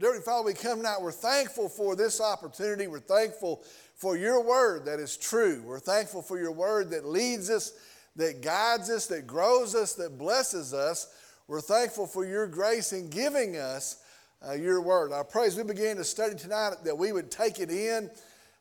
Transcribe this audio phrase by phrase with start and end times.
[0.00, 0.96] Dear Father, we come now.
[0.98, 2.86] We're thankful for this opportunity.
[2.86, 3.62] We're thankful
[3.96, 5.62] for your word that is true.
[5.62, 7.72] We're thankful for your word that leads us,
[8.16, 11.08] that guides us, that grows us, that blesses us.
[11.48, 14.02] We're thankful for your grace in giving us
[14.48, 15.12] uh, your word.
[15.12, 18.10] I pray as we begin to study tonight that we would take it in,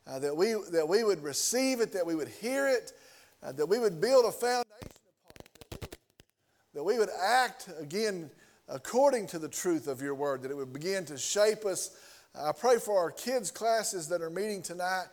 [0.07, 2.91] uh, that, we, that we would receive it, that we would hear it,
[3.43, 5.97] uh, that we would build a foundation upon it, that we would,
[6.73, 8.29] that we would act again
[8.69, 11.97] according to the truth of your word, that it would begin to shape us.
[12.39, 15.05] I pray for our kids' classes that are meeting tonight.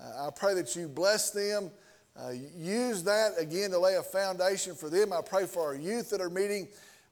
[0.00, 1.70] Uh, I pray that you bless them.
[2.18, 5.12] Uh, use that again to lay a foundation for them.
[5.12, 6.68] I pray for our youth that are meeting,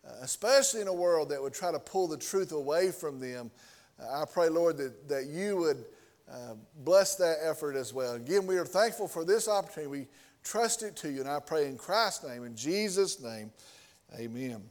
[0.07, 3.51] uh, especially in a world that would try to pull the truth away from them.
[4.01, 5.85] Uh, I pray, Lord, that, that you would
[6.31, 6.55] uh,
[6.85, 8.15] bless that effort as well.
[8.15, 9.91] Again, we are thankful for this opportunity.
[9.91, 10.07] We
[10.45, 13.51] trust it to you, and I pray in Christ's name, in Jesus' name,
[14.19, 14.63] amen.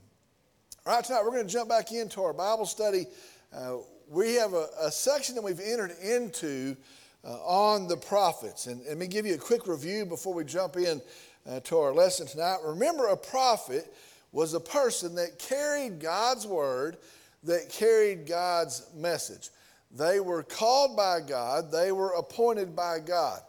[0.87, 3.07] All right, tonight we're going to jump back into our Bible study.
[3.53, 6.77] Uh, we have a, a, section that we've entered into
[7.25, 8.67] uh, on the prophets.
[8.67, 11.01] And, and, let me give you a quick review before we jump in
[11.45, 12.59] uh, to our lesson tonight.
[12.63, 13.93] Remember, a prophet
[14.31, 16.95] was a person that carried God's word,
[17.43, 19.49] that carried God's message.
[19.91, 23.41] They were called by God, they were appointed by God.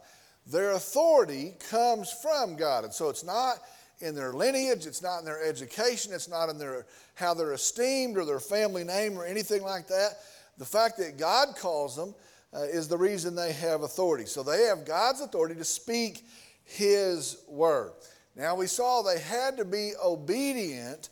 [0.45, 2.83] Their authority comes from God.
[2.83, 3.59] And so it's not
[3.99, 8.17] in their lineage, it's not in their education, it's not in their how they're esteemed
[8.17, 10.19] or their family name or anything like that.
[10.57, 12.15] The fact that God calls them
[12.53, 14.25] uh, is the reason they have authority.
[14.25, 16.25] So they have God's authority to speak
[16.63, 17.91] His word.
[18.35, 21.09] Now we saw they had to be obedient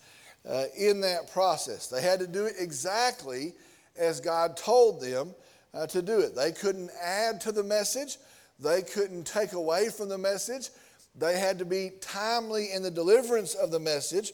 [0.48, 1.88] uh, in that process.
[1.88, 3.54] They had to do it exactly
[3.98, 5.34] as God told them
[5.74, 6.36] uh, to do it.
[6.36, 8.18] They couldn't add to the message,
[8.60, 10.70] they couldn't take away from the message.
[11.18, 14.34] They had to be timely in the deliverance of the message,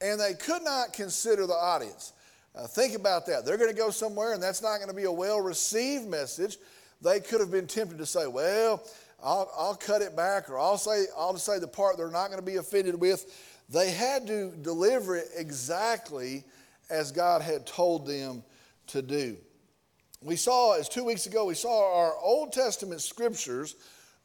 [0.00, 2.12] and they could not consider the audience.
[2.54, 3.44] Uh, think about that.
[3.44, 6.56] They're going to go somewhere, and that's not going to be a well received message.
[7.02, 8.82] They could have been tempted to say, Well,
[9.22, 12.40] I'll, I'll cut it back, or I'll say, I'll say the part they're not going
[12.40, 13.26] to be offended with.
[13.68, 16.44] They had to deliver it exactly
[16.88, 18.42] as God had told them
[18.88, 19.36] to do.
[20.22, 23.76] We saw, as two weeks ago, we saw our Old Testament scriptures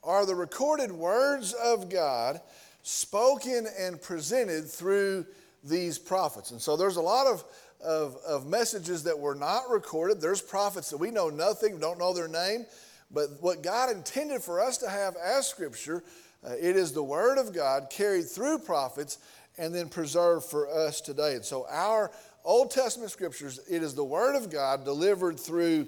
[0.04, 2.42] are the recorded words of God
[2.84, 5.26] spoken and presented through
[5.64, 6.52] these prophets.
[6.52, 7.44] And so there's a lot of,
[7.84, 10.20] of, of, messages that were not recorded.
[10.20, 12.66] There's prophets that we know nothing, don't know their name.
[13.12, 16.04] But what God intended for us to have as Scripture,
[16.44, 19.20] uh, it is the Word of God carried through prophets
[19.58, 21.36] and then preserved for us today.
[21.36, 22.10] And so our
[22.44, 25.88] Old Testament Scriptures, it is the Word of God delivered through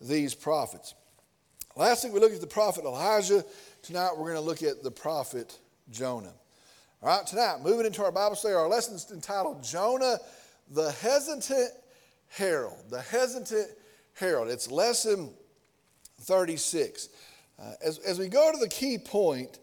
[0.00, 0.94] these prophets.
[1.76, 3.44] Last week we looked at the prophet Elijah.
[3.82, 5.58] Tonight we're going to look at the prophet
[5.90, 6.32] Jonah.
[7.02, 10.18] All right, tonight, moving into our Bible study, our lesson is entitled Jonah,
[10.70, 11.72] the Hesitant
[12.28, 12.78] Herald.
[12.90, 13.70] The Hesitant
[14.14, 14.50] Herald.
[14.50, 15.30] It's lesson
[16.20, 17.08] 36.
[17.58, 19.58] Uh, as, as we go to the key point,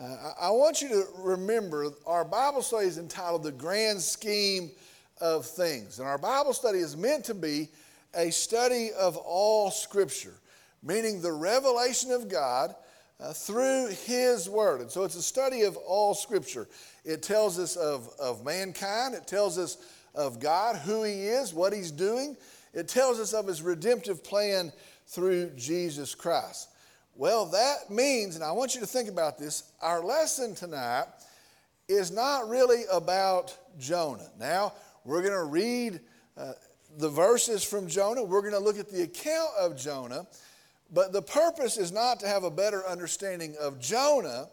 [0.00, 4.72] uh, I, I want you to remember our Bible study is entitled The Grand Scheme
[5.20, 6.00] of Things.
[6.00, 7.68] And our Bible study is meant to be
[8.16, 10.34] a study of all Scripture
[10.82, 12.74] meaning the revelation of God
[13.20, 14.80] uh, through His Word.
[14.80, 16.68] And so it's a study of all Scripture.
[17.04, 19.76] It tells us of, of mankind, it tells us
[20.14, 22.36] of God, who He is, what He's doing,
[22.74, 24.72] it tells us of His redemptive plan
[25.06, 26.68] through Jesus Christ.
[27.14, 31.04] Well, that means, and I want you to think about this, our lesson tonight
[31.88, 34.28] is not really about Jonah.
[34.40, 34.72] Now,
[35.04, 36.00] we're going to read
[36.36, 36.52] uh,
[36.98, 40.26] the verses from Jonah, we're going to look at the account of Jonah.
[40.92, 44.48] But the purpose is not to have a better understanding of Jonah,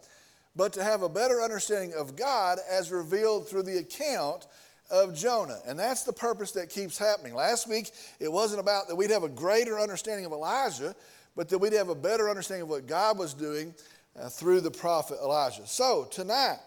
[0.56, 4.48] but to have a better understanding of God as revealed through the account
[4.90, 5.60] of Jonah.
[5.68, 7.36] And that's the purpose that keeps happening.
[7.36, 10.96] Last week, it wasn't about that we'd have a greater understanding of Elijah,
[11.36, 13.74] but that we'd have a better understanding of what God was doing
[14.20, 15.68] uh, through the prophet Elijah.
[15.68, 16.58] So tonight,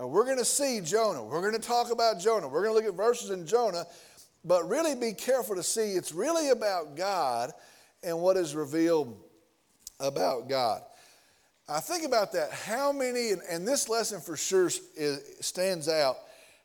[0.00, 1.22] uh, we're going to see Jonah.
[1.22, 2.48] We're going to talk about Jonah.
[2.48, 3.86] We're going to look at verses in Jonah,
[4.44, 7.52] but really be careful to see it's really about God
[8.02, 9.16] and what is revealed
[10.00, 10.82] about God.
[11.68, 12.50] I think about that.
[12.52, 16.16] How many, and, this lesson for sure is, stands out,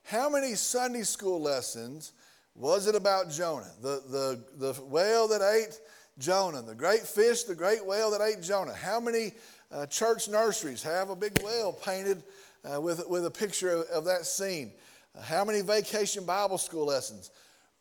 [0.04, 2.14] how many Sunday school lessons
[2.56, 3.72] was it about Jonah?
[3.82, 5.80] The, the, the whale that ate
[6.20, 8.74] Jonah, the great fish, the great whale that ate Jonah.
[8.74, 9.34] How many
[9.72, 12.24] uh, church nurseries have a big whale painted
[12.64, 14.72] uh, with, with a picture of, of that scene?
[15.18, 17.32] Uh, how many vacation Bible school lessons?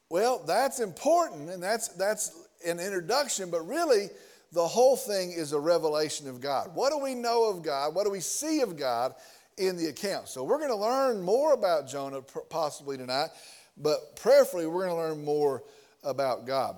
[0.09, 4.09] Well, that's important, and that's, that's an introduction, but really
[4.53, 6.75] the whole thing is a revelation of God.
[6.75, 7.95] What do we know of God?
[7.95, 9.15] What do we see of God
[9.57, 10.29] in the account?
[10.29, 13.31] So we're going to learn more about Jonah possibly tonight,
[13.77, 15.63] but prayerfully we're going to learn more
[16.05, 16.77] about God.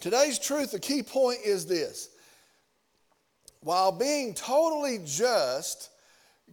[0.00, 2.10] Today's truth, the key point is this.
[3.60, 5.90] While being totally just,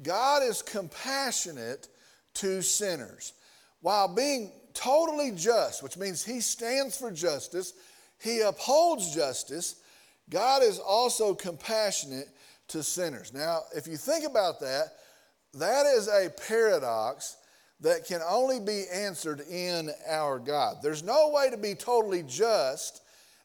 [0.01, 1.87] God is compassionate
[2.35, 3.33] to sinners.
[3.81, 7.73] While being totally just, which means He stands for justice,
[8.23, 9.75] He upholds justice,
[10.29, 12.29] God is also compassionate
[12.69, 13.33] to sinners.
[13.33, 14.93] Now, if you think about that,
[15.55, 17.35] that is a paradox
[17.81, 20.77] that can only be answered in our God.
[20.81, 23.01] There's no way to be totally just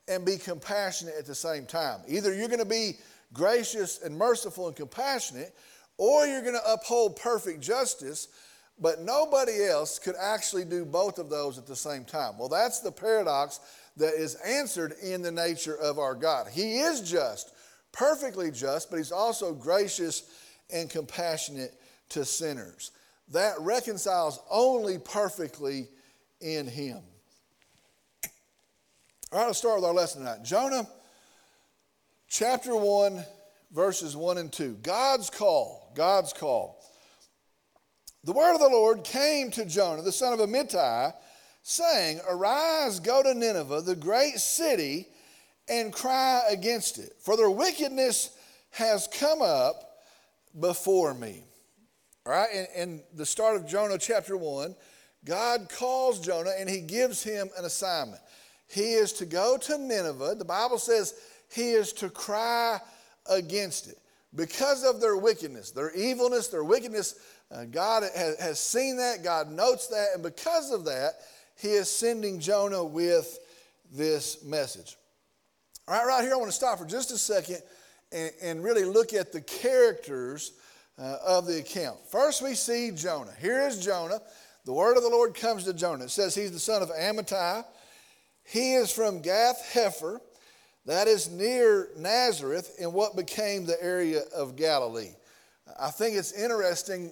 [0.06, 2.00] and be compassionate at the same time.
[2.06, 2.98] Either you're going to be
[3.32, 5.54] gracious and merciful and compassionate,
[5.96, 8.28] or you're going to uphold perfect justice,
[8.81, 12.38] but nobody else could actually do both of those at the same time.
[12.38, 13.58] Well, that's the paradox
[13.98, 16.48] that is answered in the nature of our God.
[16.50, 17.52] He is just,
[17.92, 20.22] perfectly just, but He's also gracious
[20.72, 21.74] and compassionate
[22.10, 22.92] to sinners.
[23.32, 25.88] That reconciles only perfectly
[26.40, 26.98] in Him.
[29.30, 30.42] All right, let's start with our lesson tonight.
[30.42, 30.88] Jonah
[32.28, 33.22] chapter 1,
[33.72, 34.78] verses 1 and 2.
[34.82, 35.92] God's call.
[35.94, 36.82] God's call.
[38.24, 41.12] The word of the Lord came to Jonah, the son of Amittai,
[41.69, 45.06] saying, Arise, go to Nineveh, the great city,
[45.69, 48.31] and cry against it, for their wickedness
[48.70, 49.99] has come up
[50.59, 51.44] before me.
[52.25, 54.75] All right, in, in the start of Jonah chapter 1,
[55.26, 58.23] God calls Jonah and he gives him an assignment.
[58.67, 60.37] He is to go to Nineveh.
[60.38, 61.15] The Bible says
[61.55, 62.81] he is to cry
[63.31, 63.99] against it
[64.35, 67.17] because of their wickedness, their evilness, their wickedness.
[67.50, 71.12] Uh, God has, has seen that, God notes that, and because of that,
[71.58, 73.38] he is sending Jonah with
[73.93, 74.96] this message.
[75.87, 77.58] All right, right here, I want to stop for just a second
[78.12, 80.52] and, and really look at the characters
[80.99, 81.99] uh, of the account.
[82.10, 83.32] First, we see Jonah.
[83.40, 84.20] Here is Jonah.
[84.64, 86.05] The word of the Lord comes to Jonah.
[86.05, 87.64] It says he's the son of Amittai.
[88.44, 90.20] He is from Gath Hepher,
[90.87, 95.10] that is near Nazareth in what became the area of Galilee.
[95.78, 97.10] I think it's interesting.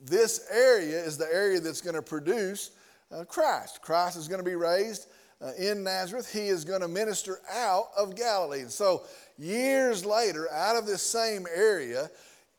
[0.00, 2.70] This area is the area that's going to produce
[3.14, 3.80] uh, Christ.
[3.82, 5.06] Christ is going to be raised
[5.40, 6.32] uh, in Nazareth.
[6.32, 8.60] He is going to minister out of Galilee.
[8.60, 9.02] And so,
[9.38, 12.10] years later, out of this same area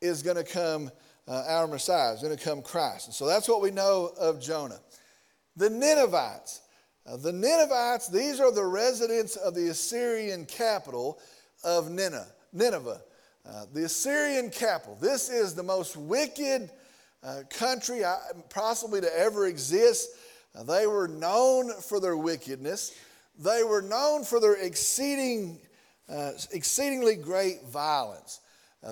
[0.02, 0.92] is going to come
[1.28, 3.08] uh, our Messiah, is going to come Christ.
[3.08, 4.80] And so, that's what we know of Jonah.
[5.56, 6.62] The Ninevites.
[7.08, 11.20] Uh, the Ninevites, these are the residents of the Assyrian capital
[11.64, 12.28] of Nineveh.
[12.52, 13.02] Nineveh.
[13.48, 14.98] Uh, the Assyrian capital.
[15.00, 16.72] This is the most wicked
[17.22, 18.16] uh, country uh,
[18.50, 20.10] possibly to ever exist.
[20.56, 22.94] Uh, they were known for their wickedness.
[23.38, 25.60] They were known for their exceeding,
[26.10, 28.40] uh, exceedingly great violence.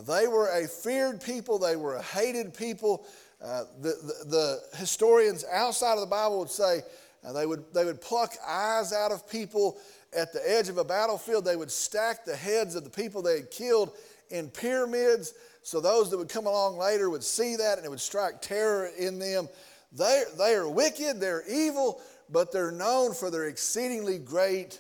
[0.08, 1.60] they were a feared people.
[1.60, 3.06] They were a hated people.
[3.40, 6.82] The, the, the historians outside of the Bible would say
[7.26, 9.78] uh, they, would, they would pluck eyes out of people
[10.16, 11.46] at the edge of a battlefield.
[11.46, 13.92] They would stack the heads of the people they had killed
[14.30, 15.34] in pyramids
[15.64, 18.90] so those that would come along later would see that and it would strike terror
[19.00, 19.48] in them.
[19.94, 24.80] They, they are wicked, they're evil, but they're known for their exceedingly great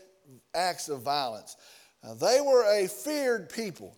[0.55, 1.55] acts of violence.
[2.03, 3.95] Uh, they were a feared people.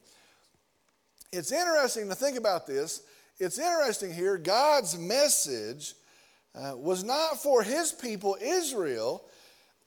[1.31, 3.03] It's interesting to think about this.
[3.39, 5.95] It's interesting here, God's message
[6.53, 9.23] uh, was not for his people, Israel,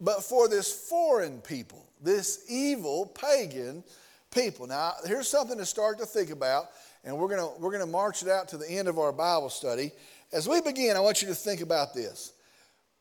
[0.01, 3.83] but for this foreign people, this evil pagan
[4.31, 4.67] people.
[4.67, 6.67] Now, here's something to start to think about,
[7.05, 9.49] and we're going we're going to march it out to the end of our Bible
[9.49, 9.93] study.
[10.33, 12.33] As we begin, I want you to think about this.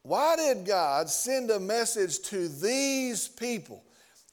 [0.03, 3.83] Why did God send a message to these people?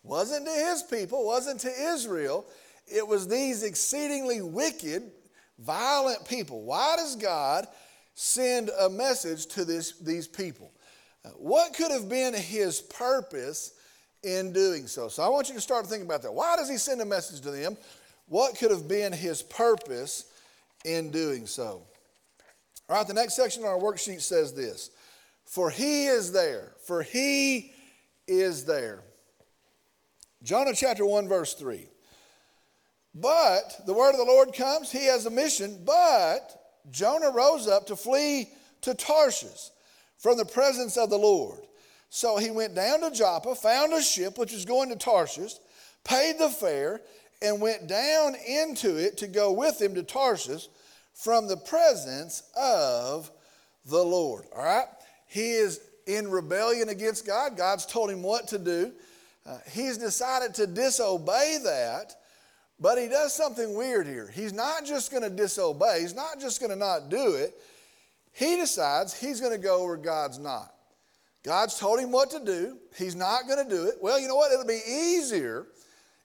[0.02, 2.46] Wasn't to his people, wasn't to Israel.
[2.86, 5.10] It was these exceedingly wicked,
[5.58, 6.62] violent people.
[6.62, 7.66] Why does God
[8.14, 10.70] send a message to this, these people.
[11.24, 13.74] Uh, what could have been his purpose
[14.22, 15.08] in doing so?
[15.08, 16.32] So I want you to start thinking about that.
[16.32, 17.76] Why does he send a message to them?
[18.26, 20.26] What could have been his purpose
[20.84, 21.82] in doing so?
[22.88, 24.90] All right, the next section on our worksheet says this
[25.46, 27.72] For he is there, for he
[28.26, 29.02] is there.
[30.42, 31.88] Jonah chapter 1, verse 3.
[33.14, 37.86] But the word of the Lord comes, he has a mission, but Jonah rose up
[37.86, 38.50] to flee
[38.82, 39.70] to Tarshish
[40.18, 41.60] from the presence of the Lord.
[42.10, 45.54] So he went down to Joppa, found a ship which was going to Tarshish,
[46.04, 47.00] paid the fare,
[47.40, 50.68] and went down into it to go with him to Tarshish
[51.14, 53.30] from the presence of
[53.86, 54.44] the Lord.
[54.54, 54.86] All right?
[55.26, 57.56] He is in rebellion against God.
[57.56, 58.92] God's told him what to do.
[59.46, 62.14] Uh, he's decided to disobey that
[62.80, 64.30] but he does something weird here.
[64.32, 67.54] He's not just going to disobey, he's not just going to not do it.
[68.32, 70.74] He decides he's going to go where God's not.
[71.44, 72.78] God's told him what to do.
[72.96, 73.96] He's not going to do it.
[74.00, 74.50] Well, you know what?
[74.50, 75.66] It'll be easier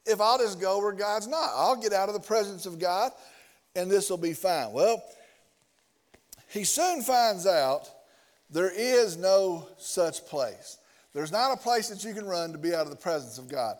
[0.06, 1.52] if I'll just go where God's not.
[1.54, 3.12] I'll get out of the presence of God
[3.76, 4.72] and this will be fine.
[4.72, 5.04] Well,
[6.50, 7.90] he soon finds out
[8.50, 10.78] there is no such place.
[11.14, 13.48] There's not a place that you can run to be out of the presence of
[13.48, 13.78] God.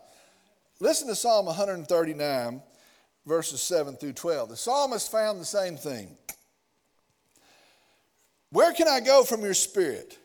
[0.80, 2.62] Listen to Psalm 139,
[3.26, 4.50] verses 7 through 12.
[4.50, 6.16] The psalmist found the same thing.
[8.50, 10.18] Where can I go from your spirit?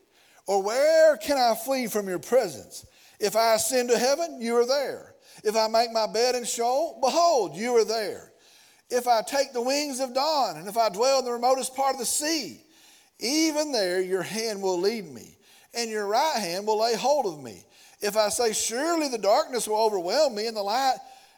[0.48, 2.86] Or where can I flee from your presence?
[3.20, 5.16] If I ascend to heaven, you are there.
[5.44, 8.32] If I make my bed in Sheol, behold, you are there.
[8.90, 11.94] If I take the wings of dawn, and if I dwell in the remotest part
[11.94, 12.62] of the sea,
[13.20, 15.38] even there your hand will lead me,
[15.74, 17.64] and your right hand will lay hold of me.
[18.02, 20.98] If I say, Surely the darkness will overwhelm me, and the light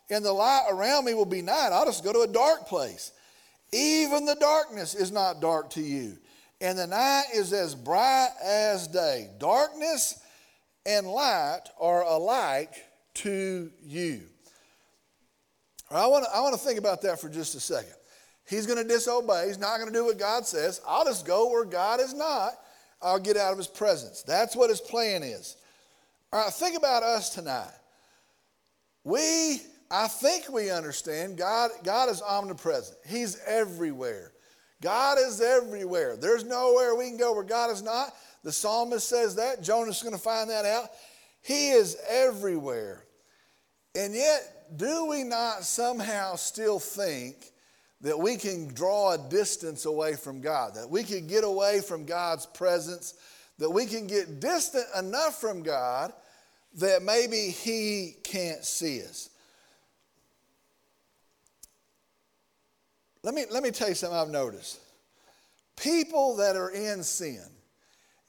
[0.10, 3.12] and the light around me will be night, I'll just go to a dark place.
[3.74, 6.18] Even the darkness is not dark to you
[6.62, 9.30] and the night is as bright as day.
[9.39, 10.20] Darkness
[10.86, 12.74] and light are alike
[13.16, 14.22] to you.
[15.89, 17.94] I want to, I want to think about that for just a second.
[18.48, 19.48] He's going to disobey.
[19.48, 20.82] He's not going to do what God says.
[20.88, 22.53] I'll just go where God is not.
[23.01, 24.24] I'll get out of his presence.
[24.24, 25.58] That's what his plan is.
[26.34, 27.72] All right, think about us tonight.
[29.03, 32.98] We, I think we understand God, God is omnipresent.
[33.08, 34.32] He's everywhere.
[34.82, 36.17] God is everywhere.
[36.17, 38.13] There's nowhere we can go where God is not.
[38.44, 39.62] The psalmist says that.
[39.62, 40.89] Jonah's going to find that out.
[41.41, 43.03] He is everywhere.
[43.96, 47.51] And yet, do we not somehow still think
[48.01, 52.05] that we can draw a distance away from God, that we can get away from
[52.05, 53.15] God's presence,
[53.57, 56.13] that we can get distant enough from God
[56.75, 59.29] that maybe He can't see us?
[63.24, 64.79] Let me, let me tell you something I've noticed.
[65.75, 67.43] People that are in sin,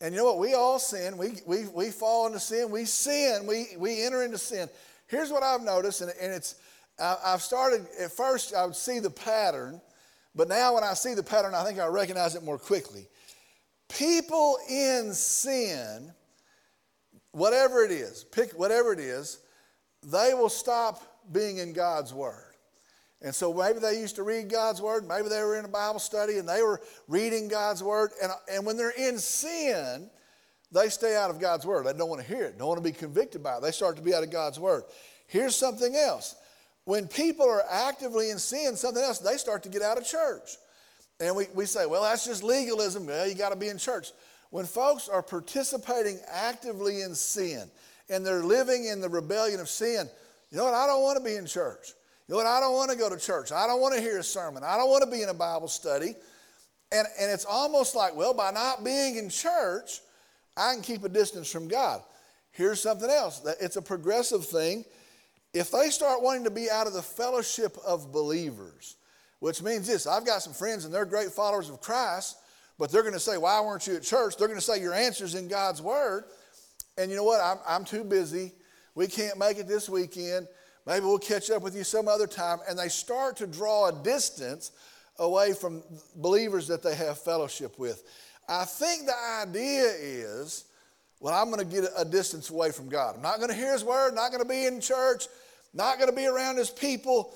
[0.00, 0.38] and you know what?
[0.38, 1.18] We all sin.
[1.18, 2.70] We, we, we fall into sin.
[2.70, 3.46] We sin.
[3.46, 4.68] We, we enter into sin.
[5.08, 6.56] Here's what I've noticed, and, and it's,
[7.00, 9.80] I, I've started, at first, I would see the pattern,
[10.34, 13.08] but now when I see the pattern, I think I recognize it more quickly.
[13.88, 16.12] People in sin,
[17.32, 19.38] whatever it is, pick whatever it is,
[20.04, 21.02] they will stop
[21.32, 22.47] being in God's Word.
[23.20, 25.98] And so maybe they used to read God's word, maybe they were in a Bible
[25.98, 28.10] study and they were reading God's word.
[28.22, 30.08] And, and when they're in sin,
[30.70, 31.86] they stay out of God's word.
[31.86, 33.62] They don't want to hear it, don't want to be convicted by it.
[33.62, 34.84] They start to be out of God's word.
[35.26, 36.36] Here's something else.
[36.84, 40.56] When people are actively in sin, something else, they start to get out of church.
[41.20, 43.06] And we, we say, well, that's just legalism.
[43.06, 44.12] Well, you got to be in church.
[44.50, 47.68] When folks are participating actively in sin
[48.08, 50.08] and they're living in the rebellion of sin,
[50.50, 50.74] you know what?
[50.74, 51.92] I don't want to be in church.
[52.28, 52.46] You know what?
[52.46, 53.52] I don't want to go to church.
[53.52, 54.62] I don't want to hear a sermon.
[54.62, 56.14] I don't want to be in a Bible study.
[56.92, 60.00] And, and it's almost like, well, by not being in church,
[60.56, 62.02] I can keep a distance from God.
[62.50, 64.84] Here's something else it's a progressive thing.
[65.54, 68.96] If they start wanting to be out of the fellowship of believers,
[69.40, 72.36] which means this I've got some friends and they're great followers of Christ,
[72.78, 74.36] but they're going to say, Why weren't you at church?
[74.36, 76.24] They're going to say, Your answer's in God's Word.
[76.98, 77.40] And you know what?
[77.40, 78.52] I'm, I'm too busy.
[78.94, 80.48] We can't make it this weekend.
[80.88, 82.60] Maybe we'll catch up with you some other time.
[82.66, 84.72] And they start to draw a distance
[85.18, 85.82] away from
[86.16, 88.02] believers that they have fellowship with.
[88.48, 90.64] I think the idea is,
[91.20, 93.16] well, I'm going to get a distance away from God.
[93.16, 95.26] I'm not going to hear His word, not going to be in church,
[95.74, 97.34] not going to be around His people.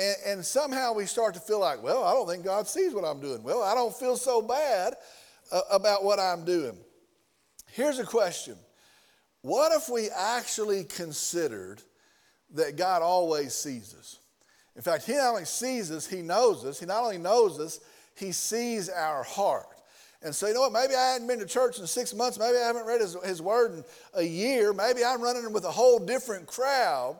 [0.00, 3.04] And, and, somehow we start to feel like, well, I don't think God sees what
[3.04, 3.44] I'm doing.
[3.44, 4.94] Well, I don't feel so bad
[5.52, 6.76] uh, about what I'm doing.
[7.70, 8.56] Here's a question
[9.42, 11.82] What if we actually considered
[12.54, 14.18] that God always sees us.
[14.76, 16.80] In fact, He not only sees us, He knows us.
[16.80, 17.80] He not only knows us,
[18.14, 19.66] He sees our heart.
[20.22, 20.72] And so, you know what?
[20.72, 22.38] Maybe I hadn't been to church in six months.
[22.38, 24.72] Maybe I haven't read His, his Word in a year.
[24.72, 27.18] Maybe I'm running with a whole different crowd.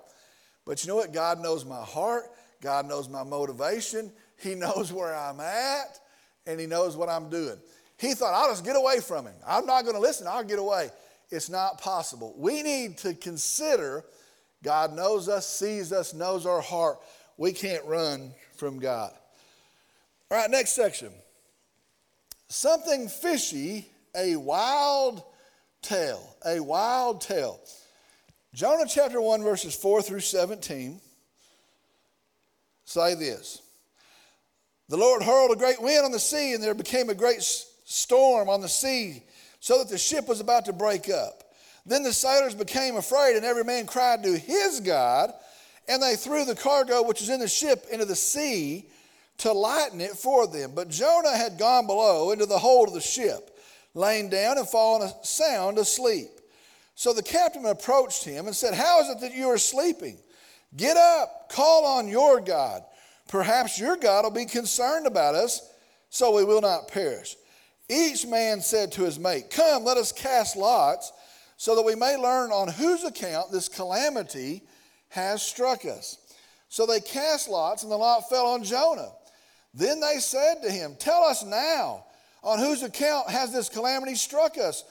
[0.65, 1.13] But you know what?
[1.13, 2.25] God knows my heart.
[2.61, 4.13] God knows my motivation.
[4.41, 5.99] He knows where I'm at,
[6.47, 7.59] and He knows what I'm doing.
[7.99, 9.35] He thought, I'll just get away from Him.
[9.47, 10.27] I'm not going to listen.
[10.27, 10.91] I'll get away.
[11.31, 12.35] It's not possible.
[12.37, 14.05] We need to consider
[14.63, 16.99] God knows us, sees us, knows our heart.
[17.37, 19.13] We can't run from God.
[20.31, 21.13] All right, next section.
[22.49, 25.23] Something fishy, a wild
[25.83, 26.37] tale.
[26.45, 27.61] A wild tale.
[28.55, 31.01] Jonah chapter 1, verses 4 through 17
[32.89, 33.63] say this
[34.89, 38.49] The Lord hurled a great wind on the sea, and there became a great storm
[38.49, 39.23] on the sea,
[39.61, 41.45] so that the ship was about to break up.
[41.89, 45.33] Then the sailors became afraid, and every man cried to his God,
[45.89, 48.91] and they threw the cargo which was in the ship into the sea
[49.39, 50.73] to lighten it for them.
[50.75, 53.59] But Jonah had gone below into the hold of the ship,
[53.95, 56.29] lain down and fallen sound asleep.
[56.95, 60.19] So the captain approached him and said, How is it that you are sleeping?
[60.77, 62.83] Get up, call on your God.
[63.29, 65.73] Perhaps your God will be concerned about us,
[66.11, 67.37] so we will not perish.
[67.89, 71.13] Each man said to his mate, Come, let us cast lots,
[71.59, 74.63] so that we may learn on whose account this calamity
[75.09, 76.17] has struck us.
[76.69, 79.11] So they cast lots, and the lot fell on Jonah.
[79.75, 82.05] Then they said to him, Tell us now,
[82.45, 84.85] on whose account has this calamity struck us?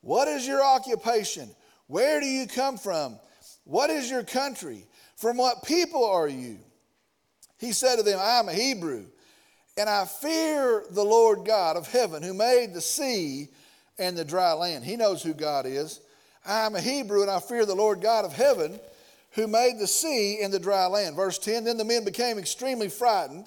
[0.00, 1.50] What is your occupation?
[1.88, 3.18] Where do you come from?
[3.64, 4.86] What is your country?
[5.16, 6.58] From what people are you?
[7.58, 9.04] He said to them, I am a Hebrew,
[9.76, 13.48] and I fear the Lord God of heaven, who made the sea
[13.98, 14.84] and the dry land.
[14.84, 16.00] He knows who God is.
[16.46, 18.78] I am a Hebrew, and I fear the Lord God of heaven,
[19.32, 21.16] who made the sea and the dry land.
[21.16, 23.46] Verse 10 Then the men became extremely frightened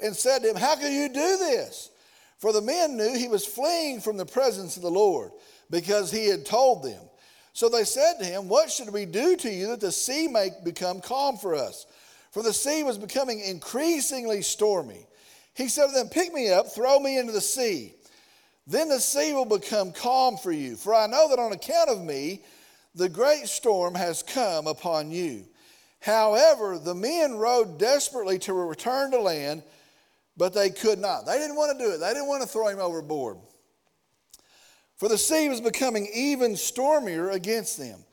[0.00, 1.90] and said to him, How can you do this?
[2.38, 5.32] For the men knew he was fleeing from the presence of the Lord
[5.70, 7.00] because he had told them.
[7.54, 10.50] So they said to him, What should we do to you that the sea may
[10.64, 11.86] become calm for us?
[12.32, 15.06] For the sea was becoming increasingly stormy.
[15.54, 17.94] He said to them, Pick me up, throw me into the sea.
[18.66, 20.76] Then the sea will become calm for you.
[20.76, 22.42] For I know that on account of me,
[22.94, 25.44] the great storm has come upon you.
[26.00, 29.62] However, the men rowed desperately to return to land
[30.36, 31.26] but they could not.
[31.26, 33.38] They didn't want to do it, they didn't want to throw him overboard.
[34.96, 38.04] For the sea was becoming even stormier against them.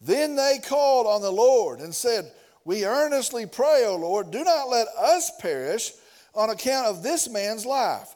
[0.00, 2.30] Then they called on the Lord and said,
[2.64, 5.92] We earnestly pray, O Lord, do not let us perish
[6.34, 8.14] on account of this man's life,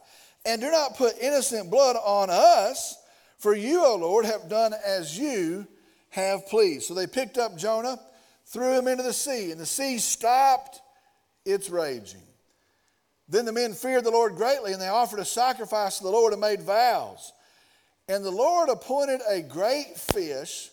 [0.48, 2.96] and do not put innocent blood on us,
[3.38, 5.66] for you, O Lord, have done as you
[6.08, 6.86] have pleased.
[6.86, 8.00] So they picked up Jonah,
[8.46, 10.80] threw him into the sea, and the sea stopped
[11.44, 12.22] its raging.
[13.28, 16.32] Then the men feared the Lord greatly, and they offered a sacrifice to the Lord
[16.32, 17.34] and made vows.
[18.08, 20.70] And the Lord appointed a great fish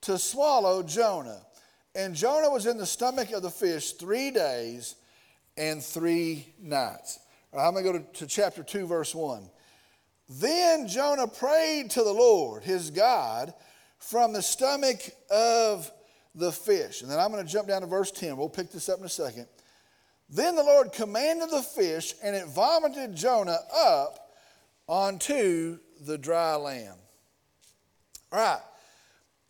[0.00, 1.42] to swallow Jonah.
[1.94, 4.96] And Jonah was in the stomach of the fish three days
[5.58, 7.18] and three nights.
[7.52, 9.48] Right, I'm going to go to, to chapter 2, verse 1.
[10.28, 13.52] Then Jonah prayed to the Lord, his God,
[13.98, 14.98] from the stomach
[15.30, 15.90] of
[16.34, 17.02] the fish.
[17.02, 18.36] And then I'm going to jump down to verse 10.
[18.36, 19.46] We'll pick this up in a second.
[20.28, 24.30] Then the Lord commanded the fish, and it vomited Jonah up
[24.86, 26.98] onto the dry land.
[28.32, 28.60] All right.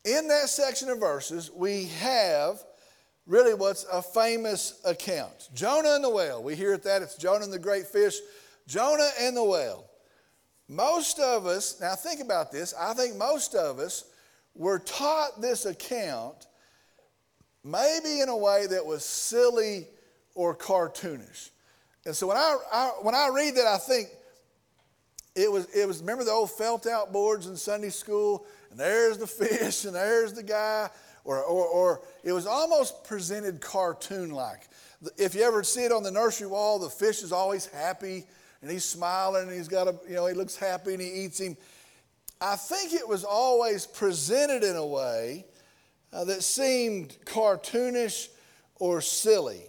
[0.07, 2.65] In that section of verses, we have
[3.31, 6.43] really what's a famous account Jonah and the whale.
[6.43, 8.17] We hear it that it's Jonah and the great fish,
[8.67, 9.87] Jonah and the whale.
[10.69, 14.05] Most of us, now think about this, I think most of us
[14.55, 16.47] were taught this account
[17.63, 19.87] maybe in a way that was silly
[20.35, 21.51] or cartoonish.
[22.07, 24.09] And so when I, I, when I read that, I think
[25.37, 28.47] it was, it was, remember the old felt out boards in Sunday school?
[28.71, 30.89] And there's the fish, and there's the guy.
[31.31, 34.67] Or, or, or it was almost presented cartoon like.
[35.17, 38.25] If you ever see it on the nursery wall, the fish is always happy
[38.61, 41.39] and he's smiling and he's got a, you know, he looks happy and he eats
[41.39, 41.57] him.
[42.41, 45.47] I think it was always presented in a way
[46.13, 48.27] uh, that seemed cartoonish
[48.81, 49.63] or silly.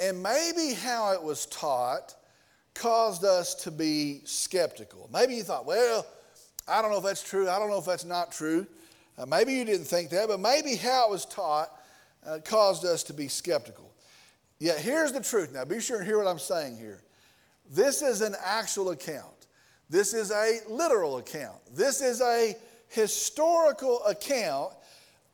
[0.00, 2.14] And maybe how it was taught
[2.72, 5.10] caused us to be skeptical.
[5.12, 6.06] Maybe you thought, well,
[6.66, 7.46] I don't know if that's true.
[7.50, 8.66] I don't know if that's not true.
[9.18, 11.70] Uh, maybe you didn't think that, but maybe how it was taught
[12.26, 13.92] uh, caused us to be skeptical.
[14.60, 15.52] Yet here's the truth.
[15.52, 17.02] Now, be sure and hear what I'm saying here.
[17.70, 19.46] This is an actual account.
[19.90, 21.58] This is a literal account.
[21.74, 22.54] This is a
[22.88, 24.72] historical account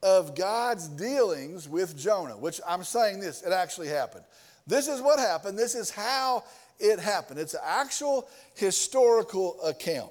[0.03, 4.25] of God's dealings with Jonah, which I'm saying this, it actually happened.
[4.67, 5.59] This is what happened.
[5.59, 6.45] This is how
[6.79, 7.39] it happened.
[7.39, 10.11] It's an actual historical account.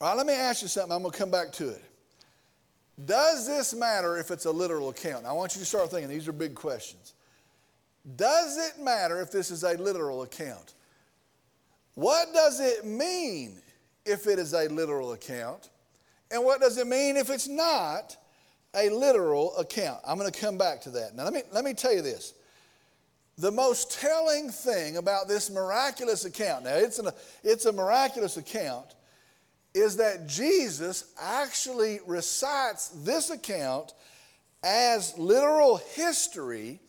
[0.00, 0.92] All right, let me ask you something.
[0.92, 1.82] I'm going to come back to it.
[3.04, 5.24] Does this matter if it's a literal account?
[5.24, 6.08] I want you to start thinking.
[6.08, 7.14] These are big questions.
[8.16, 10.74] Does it matter if this is a literal account?
[11.94, 13.60] What does it mean
[14.04, 15.70] if it is a literal account?
[16.30, 18.16] And what does it mean if it's not
[18.74, 20.00] a literal account?
[20.06, 21.14] I'm going to come back to that.
[21.14, 22.34] Now, let me, let me tell you this.
[23.38, 27.08] The most telling thing about this miraculous account, now it's, an,
[27.42, 28.94] it's a miraculous account,
[29.74, 33.94] is that Jesus actually recites this account
[34.62, 36.80] as literal history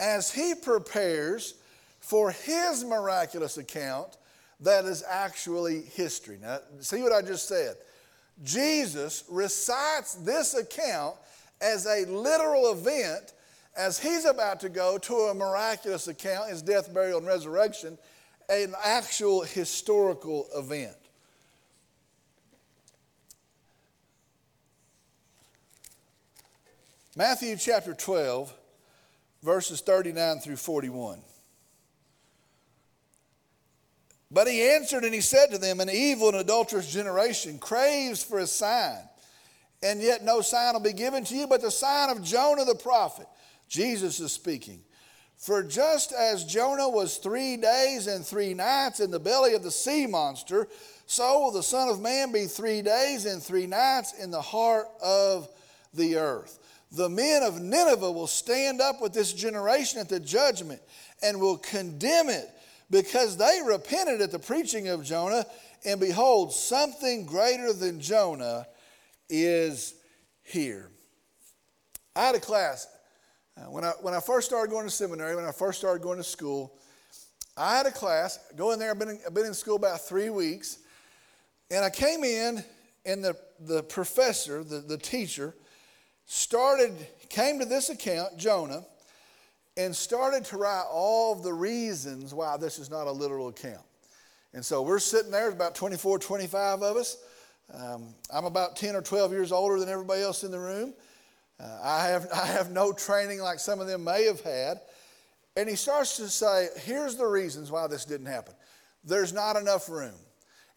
[0.00, 1.54] as he prepares
[2.00, 4.16] for his miraculous account
[4.60, 6.38] that is actually history.
[6.40, 7.76] Now, see what I just said?
[8.42, 11.16] Jesus recites this account
[11.60, 13.32] as a literal event
[13.76, 17.98] as he's about to go to a miraculous account, his death, burial, and resurrection,
[18.48, 20.96] an actual historical event.
[27.18, 28.52] Matthew chapter 12,
[29.42, 31.18] verses 39 through 41.
[34.30, 38.38] But he answered and he said to them, An evil and adulterous generation craves for
[38.38, 38.98] a sign,
[39.82, 42.74] and yet no sign will be given to you but the sign of Jonah the
[42.74, 43.26] prophet.
[43.66, 44.80] Jesus is speaking.
[45.38, 49.70] For just as Jonah was three days and three nights in the belly of the
[49.70, 50.68] sea monster,
[51.06, 54.88] so will the Son of Man be three days and three nights in the heart
[55.02, 55.48] of
[55.94, 56.58] the earth.
[56.92, 60.80] The men of Nineveh will stand up with this generation at the judgment
[61.22, 62.48] and will condemn it
[62.90, 65.44] because they repented at the preaching of Jonah,
[65.84, 68.66] and behold, something greater than Jonah
[69.28, 69.94] is
[70.44, 70.90] here.
[72.14, 72.86] I had a class.
[73.56, 76.18] Uh, when, I, when I first started going to seminary, when I first started going
[76.18, 76.78] to school,
[77.56, 78.38] I had a class.
[78.54, 80.78] Go in there, I've been in, I've been in school about three weeks.
[81.70, 82.62] And I came in,
[83.04, 85.54] and the, the professor, the, the teacher,
[86.26, 86.94] started,
[87.28, 88.84] came to this account, Jonah,
[89.76, 93.84] and started to write all the reasons why this is not a literal account.
[94.52, 97.18] And so we're sitting there, about 24, 25 of us.
[97.72, 100.94] Um, I'm about 10 or 12 years older than everybody else in the room.
[101.58, 104.80] Uh, I, have, I have no training like some of them may have had.
[105.56, 108.54] And he starts to say, here's the reasons why this didn't happen.
[109.04, 110.14] There's not enough room.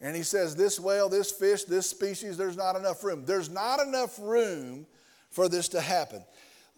[0.01, 3.25] And he says, this whale, this fish, this species, there's not enough room.
[3.25, 4.85] There's not enough room
[5.29, 6.23] for this to happen.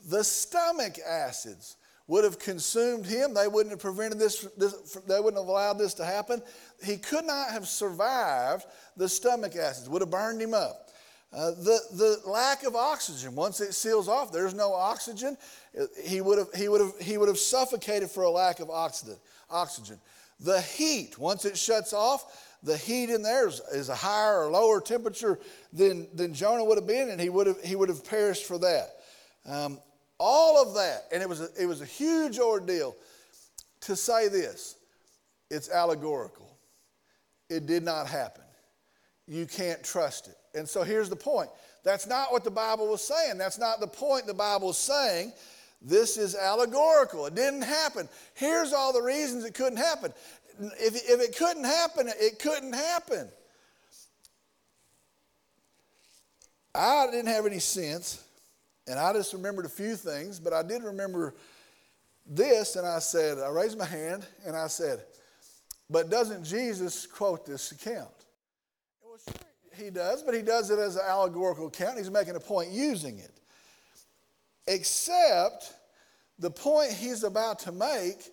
[0.10, 3.34] The stomach acids would have consumed him.
[3.34, 4.74] They wouldn't have prevented this, this,
[5.08, 6.42] they wouldn't have allowed this to happen.
[6.84, 8.66] He could not have survived
[8.98, 10.90] the stomach acids, would have burned him up.
[11.34, 15.38] Uh, the, the lack of oxygen, once it seals off, there's no oxygen.
[16.04, 19.16] He would have, he would have, he would have suffocated for a lack of oxygen.
[19.50, 19.98] oxygen.
[20.42, 24.52] The heat, once it shuts off, the heat in there is, is a higher or
[24.52, 25.40] lower temperature
[25.74, 28.58] than, than Jonah would have been, and he would have, he would have perished for
[28.60, 28.90] that.
[29.46, 29.80] Um,
[30.20, 32.96] all of that, and it was, a, it was a huge ordeal
[33.82, 34.76] to say this
[35.50, 36.48] it's allegorical.
[37.50, 38.44] It did not happen.
[39.28, 40.36] You can't trust it.
[40.58, 41.50] And so here's the point
[41.84, 43.38] that's not what the Bible was saying.
[43.38, 45.34] That's not the point the Bible is saying.
[45.82, 47.26] This is allegorical.
[47.26, 48.08] It didn't happen.
[48.36, 50.14] Here's all the reasons it couldn't happen.
[50.60, 53.30] If, if it couldn't happen, it couldn't happen.
[56.74, 58.24] I didn't have any sense,
[58.88, 61.36] and I just remembered a few things, but I did remember
[62.26, 65.04] this, and I said, I raised my hand and I said,
[65.90, 68.08] but doesn't Jesus quote this account?
[69.04, 71.98] Well, sure, he does, but he does it as an allegorical account.
[71.98, 73.42] He's making a point using it.
[74.68, 75.74] Except
[76.40, 78.32] the point he's about to make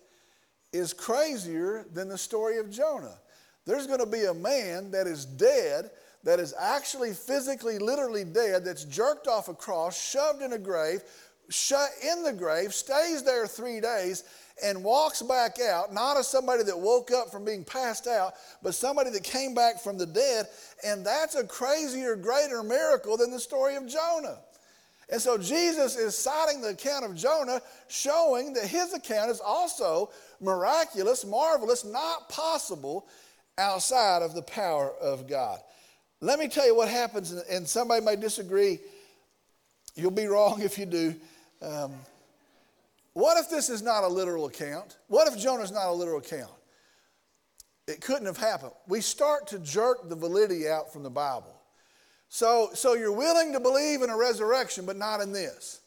[0.71, 3.17] is crazier than the story of Jonah.
[3.65, 5.91] There's going to be a man that is dead,
[6.23, 11.01] that is actually physically, literally dead, that's jerked off a cross, shoved in a grave,
[11.49, 14.23] shut in the grave, stays there three days,
[14.63, 18.75] and walks back out, not as somebody that woke up from being passed out, but
[18.75, 20.47] somebody that came back from the dead.
[20.83, 24.39] And that's a crazier, greater miracle than the story of Jonah.
[25.11, 30.11] And so Jesus is citing the account of Jonah, showing that his account is also
[30.39, 33.07] miraculous, marvelous, not possible
[33.57, 35.59] outside of the power of God.
[36.21, 38.79] Let me tell you what happens, and somebody may disagree.
[39.95, 41.15] You'll be wrong if you do.
[41.61, 41.93] Um,
[43.13, 44.97] what if this is not a literal account?
[45.07, 46.51] What if Jonah's not a literal account?
[47.87, 48.73] It couldn't have happened.
[48.87, 51.58] We start to jerk the validity out from the Bible.
[52.29, 55.81] So, so you're willing to believe in a resurrection, but not in this.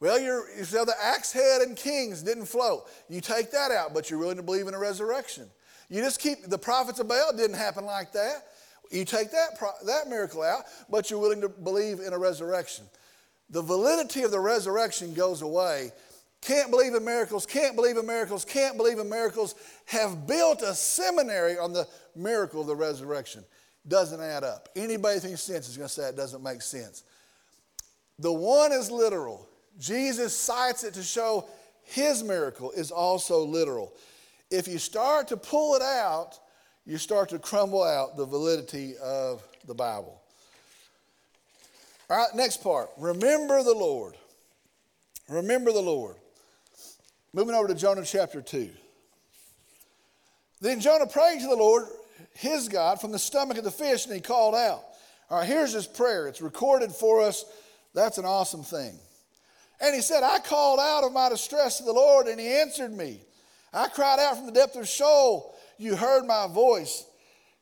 [0.00, 2.88] Well, you say the axe head and kings didn't float.
[3.08, 5.48] You take that out, but you're willing to believe in a resurrection.
[5.88, 8.46] You just keep the prophets of Baal didn't happen like that.
[8.90, 12.84] You take that, that miracle out, but you're willing to believe in a resurrection.
[13.50, 15.92] The validity of the resurrection goes away.
[16.40, 19.54] Can't believe in miracles, can't believe in miracles, can't believe in miracles,
[19.86, 23.44] have built a seminary on the miracle of the resurrection
[23.86, 24.68] doesn't add up.
[24.76, 27.04] Anybody who thinks sense is going to say it doesn't make sense.
[28.18, 29.48] The one is literal.
[29.78, 31.48] Jesus cites it to show
[31.84, 33.92] his miracle is also literal.
[34.50, 36.38] If you start to pull it out,
[36.84, 40.20] you start to crumble out the validity of the Bible.
[42.10, 42.90] All right, next part.
[42.98, 44.14] Remember the Lord.
[45.28, 46.16] Remember the Lord.
[47.32, 48.68] Moving over to Jonah chapter 2.
[50.60, 51.86] Then Jonah prayed to the Lord,
[52.34, 54.82] his God from the stomach of the fish, and he called out.
[55.30, 56.28] All right, here's his prayer.
[56.28, 57.44] It's recorded for us.
[57.94, 58.98] That's an awesome thing.
[59.80, 62.92] And he said, I called out of my distress to the Lord, and he answered
[62.92, 63.20] me.
[63.72, 65.54] I cried out from the depth of Sheol.
[65.78, 67.06] You heard my voice.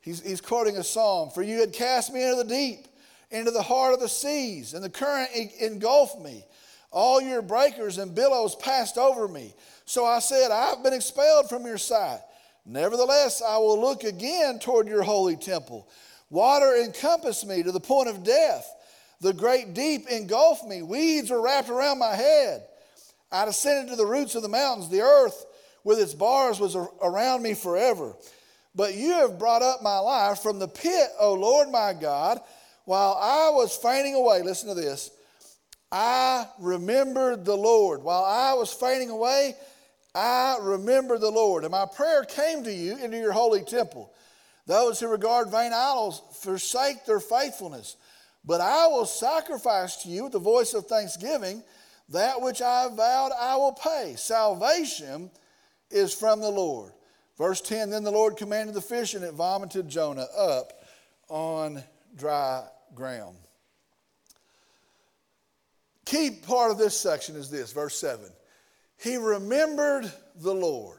[0.00, 1.30] He's, he's quoting a psalm.
[1.30, 2.88] For you had cast me into the deep,
[3.30, 5.30] into the heart of the seas, and the current
[5.60, 6.44] engulfed me.
[6.90, 9.54] All your breakers and billows passed over me.
[9.84, 12.20] So I said, I've been expelled from your sight.
[12.66, 15.88] Nevertheless, I will look again toward your holy temple.
[16.30, 18.72] Water encompassed me to the point of death.
[19.20, 20.82] The great deep engulfed me.
[20.82, 22.62] Weeds were wrapped around my head.
[23.32, 24.88] I descended to the roots of the mountains.
[24.88, 25.44] The earth
[25.84, 28.14] with its bars was around me forever.
[28.74, 32.40] But you have brought up my life from the pit, O Lord my God,
[32.84, 34.42] while I was fainting away.
[34.42, 35.10] Listen to this.
[35.92, 38.02] I remembered the Lord.
[38.02, 39.56] While I was fainting away,
[40.14, 41.64] I remember the Lord.
[41.64, 44.12] And my prayer came to you into your holy temple.
[44.66, 47.96] Those who regard vain idols forsake their faithfulness.
[48.44, 51.62] But I will sacrifice to you with the voice of thanksgiving
[52.08, 54.14] that which I vowed I will pay.
[54.16, 55.30] Salvation
[55.90, 56.92] is from the Lord.
[57.36, 60.72] Verse 10 Then the Lord commanded the fish, and it vomited Jonah up
[61.28, 61.82] on
[62.16, 63.36] dry ground.
[66.04, 68.24] Key part of this section is this, verse 7.
[69.00, 70.98] He remembered the Lord.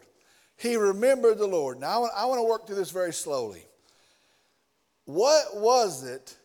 [0.58, 1.80] He remembered the Lord.
[1.80, 3.66] Now, I want to work through this very slowly.
[5.06, 6.36] What was it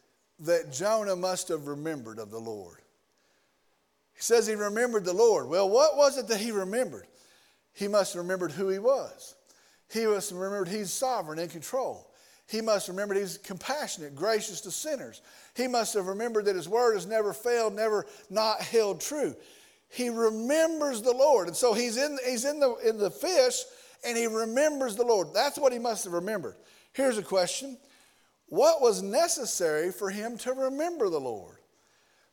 [0.40, 2.78] that Jonah must have remembered of the Lord?
[4.14, 5.48] He says he remembered the Lord.
[5.48, 7.06] Well, what was it that he remembered?
[7.72, 9.34] He must have remembered who he was.
[9.92, 12.10] He must have remembered he's sovereign in control.
[12.48, 15.20] He must have remembered he's compassionate, gracious to sinners.
[15.54, 19.34] He must have remembered that his word has never failed, never not held true.
[19.96, 21.48] He remembers the Lord.
[21.48, 23.62] And so he's in, he's in, the, in the fish
[24.04, 25.28] and he remembers the Lord.
[25.32, 26.56] That's what he must have remembered.
[26.92, 27.78] Here's a question
[28.50, 31.56] What was necessary for him to remember the Lord?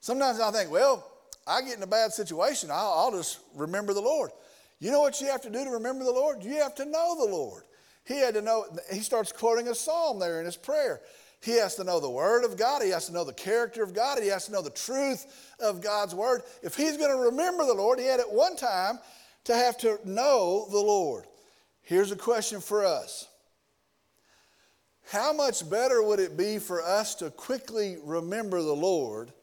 [0.02, 1.10] Sometimes I think, well,
[1.48, 4.32] I get in a bad situation, I'll, I'll just remember the Lord.
[4.80, 6.44] You know what you have to do to remember the Lord?
[6.44, 7.64] You have to know the Lord.
[8.04, 11.00] He had to know, he starts quoting a psalm there in his prayer.
[11.44, 12.82] He has to know the Word of God.
[12.82, 14.18] He has to know the character of God.
[14.22, 16.42] He has to know the truth of God's Word.
[16.62, 18.98] If he's going to remember the Lord, he had at one time
[19.44, 21.26] to have to know the Lord.
[21.82, 23.28] Here's a question for us
[25.12, 29.34] How much better would it be for us to quickly remember the Lord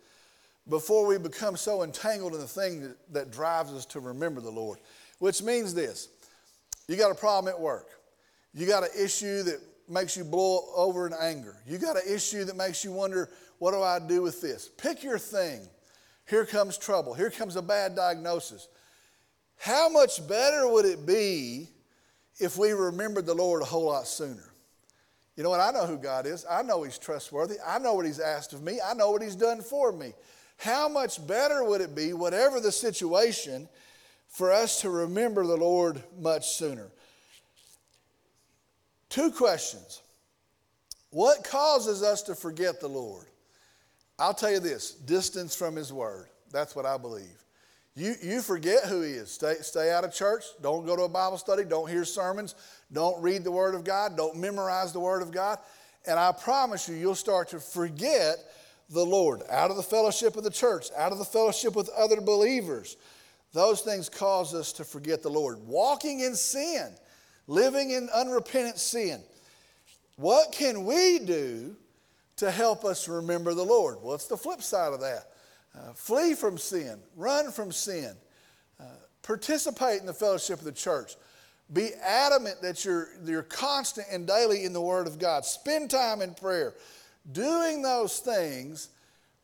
[0.70, 4.50] before we become so entangled in the thing that, that drives us to remember the
[4.50, 4.78] Lord?
[5.18, 6.08] Which means this
[6.88, 7.88] you got a problem at work,
[8.54, 9.60] you got an issue that
[9.90, 13.72] makes you blow over in anger, you got an issue that makes you wonder, what
[13.72, 14.70] do I do with this?
[14.76, 15.68] Pick your thing.
[16.29, 18.68] Here comes trouble, here comes a bad diagnosis.
[19.57, 21.68] How much better would it be
[22.38, 24.55] if we remembered the Lord a whole lot sooner?
[25.37, 25.61] You know what?
[25.61, 26.44] I know who God is.
[26.50, 27.57] I know He's trustworthy.
[27.66, 28.79] I know what He's asked of me.
[28.85, 30.12] I know what He's done for me.
[30.57, 33.68] How much better would it be, whatever the situation,
[34.29, 36.90] for us to remember the Lord much sooner.
[39.11, 40.01] Two questions.
[41.11, 43.27] What causes us to forget the Lord?
[44.18, 46.29] I'll tell you this distance from His Word.
[46.53, 47.44] That's what I believe.
[47.96, 49.33] You, you forget who He is.
[49.33, 50.44] Stay, stay out of church.
[50.62, 51.64] Don't go to a Bible study.
[51.64, 52.55] Don't hear sermons.
[52.92, 54.16] Don't read the Word of God.
[54.16, 55.59] Don't memorize the Word of God.
[56.07, 58.37] And I promise you, you'll start to forget
[58.88, 62.20] the Lord out of the fellowship of the church, out of the fellowship with other
[62.20, 62.96] believers.
[63.53, 65.59] Those things cause us to forget the Lord.
[65.66, 66.92] Walking in sin,
[67.50, 69.20] living in unrepentant sin.
[70.14, 71.74] What can we do
[72.36, 73.98] to help us remember the Lord?
[74.00, 75.32] Well, it's the flip side of that.
[75.76, 78.14] Uh, flee from sin, run from sin,
[78.78, 78.84] uh,
[79.22, 81.16] participate in the fellowship of the church.
[81.72, 85.44] Be adamant that you're, you're constant and daily in the Word of God.
[85.44, 86.74] Spend time in prayer.
[87.32, 88.90] Doing those things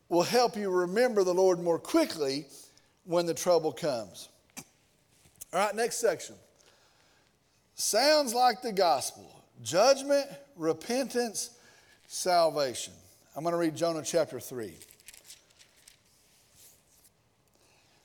[0.07, 2.45] will help you remember the Lord more quickly
[3.03, 4.29] when the trouble comes.
[5.53, 6.35] All right, next section.
[7.77, 9.31] Sounds like the gospel
[9.63, 11.51] judgment, repentance,
[12.07, 12.93] salvation.
[13.35, 14.73] I'm going to read Jonah chapter 3.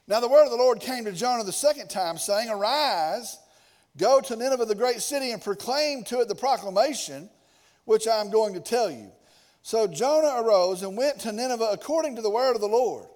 [0.06, 3.38] Now the word of the Lord came to Jonah the second time, saying, Arise,
[3.96, 7.30] go to Nineveh, the great city, and proclaim to it the proclamation
[7.86, 9.10] which I am going to tell you.
[9.62, 13.06] So Jonah arose and went to Nineveh according to the word of the Lord.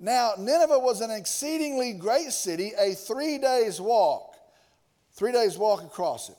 [0.00, 4.31] Now, Nineveh was an exceedingly great city, a three days walk,
[5.14, 6.36] three days walk across it.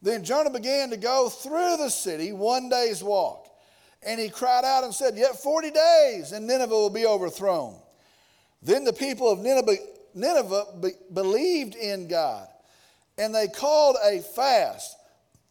[0.00, 3.46] Then Jonah began to go through the city one day's walk.
[4.06, 7.76] And he cried out and said, Yet 40 days, and Nineveh will be overthrown.
[8.62, 9.76] Then the people of Nineveh,
[10.14, 12.48] Nineveh be, believed in God,
[13.16, 14.96] and they called a fast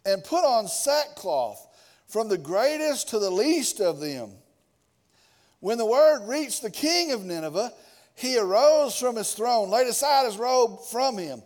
[0.05, 1.67] and put on sackcloth
[2.07, 4.31] from the greatest to the least of them.
[5.59, 7.73] When the word reached the king of Nineveh,
[8.15, 11.41] he arose from his throne, laid aside his robe from him,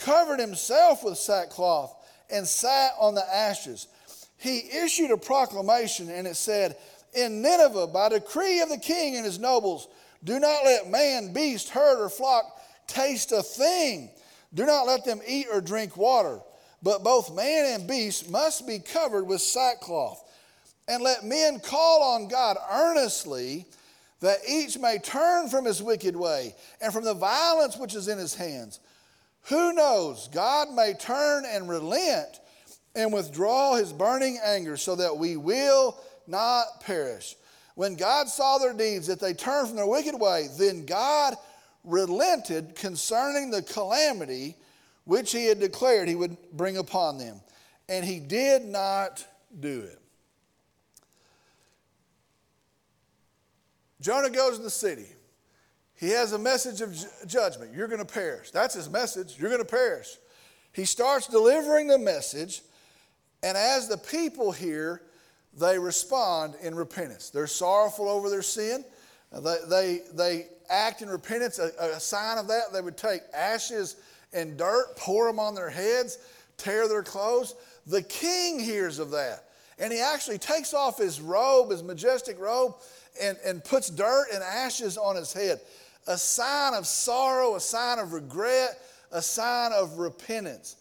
[0.00, 1.94] covered himself with sackcloth,
[2.30, 3.88] and sat on the ashes.
[4.36, 6.76] He issued a proclamation, and it said,
[7.12, 9.88] In Nineveh, by decree of the king and his nobles,
[10.24, 12.44] Do not let man, beast, herd, or flock
[12.86, 14.10] taste a thing.
[14.54, 16.40] Do not let them eat or drink water.
[16.82, 20.24] But both man and beast must be covered with sackcloth.
[20.88, 23.66] And let men call on God earnestly
[24.20, 28.18] that each may turn from his wicked way and from the violence which is in
[28.18, 28.80] his hands.
[29.44, 30.28] Who knows?
[30.32, 32.40] God may turn and relent
[32.94, 37.36] and withdraw his burning anger so that we will not perish.
[37.74, 41.34] When God saw their deeds, that they turned from their wicked way, then God
[41.84, 44.56] relented concerning the calamity
[45.04, 47.40] which he had declared he would bring upon them.
[47.88, 49.24] And he did not
[49.58, 50.00] do it.
[54.00, 55.06] Jonah goes to the city.
[56.00, 57.74] He has a message of judgment.
[57.74, 58.50] You're going to perish.
[58.50, 59.36] That's his message.
[59.38, 60.16] You're going to perish.
[60.72, 62.62] He starts delivering the message,
[63.42, 65.02] and as the people hear,
[65.58, 67.28] they respond in repentance.
[67.28, 68.82] They're sorrowful over their sin.
[69.30, 71.58] They, they, they act in repentance.
[71.58, 73.96] A, a sign of that, they would take ashes
[74.32, 76.16] and dirt, pour them on their heads,
[76.56, 77.56] tear their clothes.
[77.86, 79.44] The king hears of that.
[79.78, 82.74] And he actually takes off his robe, his majestic robe,
[83.20, 85.60] and, and puts dirt and ashes on his head.
[86.06, 88.80] A sign of sorrow, a sign of regret,
[89.12, 90.76] a sign of repentance.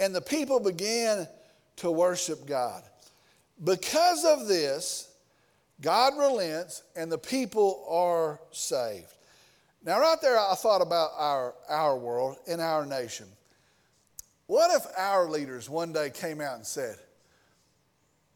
[0.00, 1.28] And the people began
[1.76, 2.82] to worship God.
[3.62, 5.08] Because of this,
[5.80, 9.12] God relents and the people are saved.
[9.84, 13.26] Now, right there, I thought about our, our world and our nation.
[14.46, 16.96] What if our leaders one day came out and said,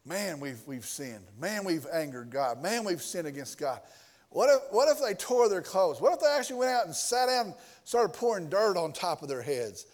[0.05, 1.25] Man, we've, we've sinned.
[1.37, 2.63] Man, we've angered God.
[2.63, 3.81] Man, we've sinned against God.
[4.29, 6.01] What if, what if they tore their clothes?
[6.01, 9.21] What if they actually went out and sat down and started pouring dirt on top
[9.21, 9.85] of their heads?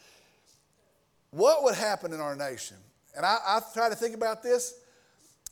[1.32, 2.78] What would happen in our nation?
[3.16, 4.76] And I, I try to think about this.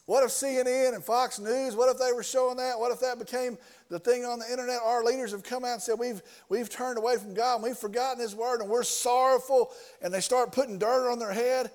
[0.05, 2.77] What if CNN and Fox News, what if they were showing that?
[2.77, 3.57] What if that became
[3.89, 4.79] the thing on the internet?
[4.83, 7.77] Our leaders have come out and said, we've, we've turned away from God and we've
[7.77, 11.71] forgotten His word and we're sorrowful, and they start putting dirt on their head.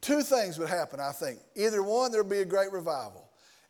[0.00, 1.40] Two things would happen, I think.
[1.54, 3.21] Either one, there'd be a great revival.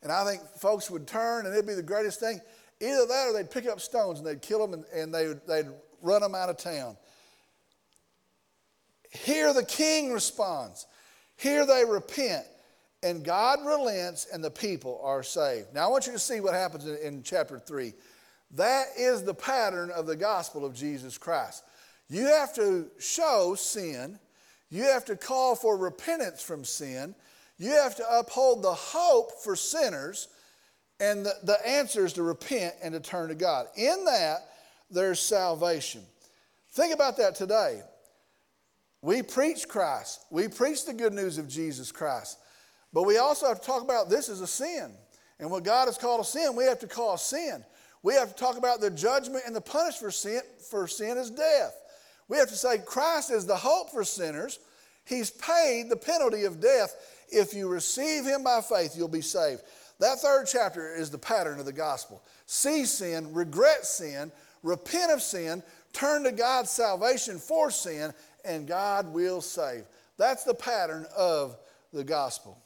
[0.02, 2.40] And I think folks would turn and it'd be the greatest thing.
[2.80, 5.70] Either that or they'd pick up stones and they'd kill them and, and they, they'd
[6.00, 6.96] run them out of town.
[9.10, 10.86] Here the king responds.
[11.36, 12.44] Here they repent.
[13.04, 15.74] And God relents and the people are saved.
[15.74, 17.92] Now I want you to see what happens in, in chapter 3.
[18.52, 21.64] That is the pattern of the gospel of Jesus Christ.
[22.08, 24.18] You have to show sin
[24.72, 27.14] you have to call for repentance from sin.
[27.62, 30.26] You have to uphold the hope for sinners.
[30.98, 33.66] And the, the answer is to repent and to turn to God.
[33.76, 34.48] In that,
[34.90, 36.02] there's salvation.
[36.72, 37.82] Think about that today.
[39.00, 42.38] We preach Christ, we preach the good news of Jesus Christ.
[42.92, 44.92] But we also have to talk about this is a sin.
[45.38, 47.64] And what God has called a sin, we have to call a sin.
[48.02, 51.30] We have to talk about the judgment and the punishment for sin, for sin is
[51.30, 51.74] death.
[52.28, 54.58] We have to say Christ is the hope for sinners.
[55.04, 56.94] He's paid the penalty of death.
[57.32, 59.62] If you receive him by faith, you'll be saved.
[59.98, 62.22] That third chapter is the pattern of the gospel.
[62.46, 68.12] See sin, regret sin, repent of sin, turn to God's salvation for sin,
[68.44, 69.84] and God will save.
[70.18, 71.56] That's the pattern of
[71.92, 72.58] the gospel.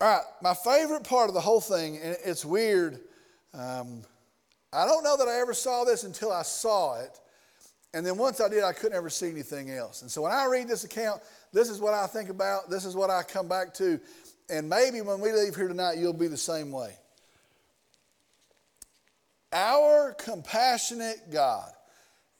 [0.00, 3.00] All right, my favorite part of the whole thing, and it's weird.
[3.52, 4.02] Um,
[4.72, 7.18] I don't know that I ever saw this until I saw it.
[7.94, 10.02] And then once I did, I couldn't ever see anything else.
[10.02, 11.22] And so when I read this account,
[11.52, 13.98] this is what I think about, this is what I come back to.
[14.50, 16.94] And maybe when we leave here tonight, you'll be the same way.
[19.52, 21.70] Our compassionate God,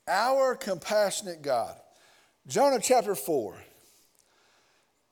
[0.06, 1.74] our compassionate God.
[2.46, 3.56] Jonah chapter 4.